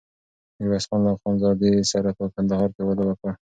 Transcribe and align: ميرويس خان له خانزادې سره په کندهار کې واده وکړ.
ميرويس 0.57 0.85
خان 0.89 0.99
له 1.05 1.11
خانزادې 1.21 1.71
سره 1.91 2.09
په 2.17 2.23
کندهار 2.35 2.69
کې 2.75 2.81
واده 2.85 3.03
وکړ. 3.07 3.31